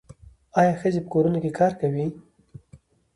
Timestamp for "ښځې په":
0.81-1.09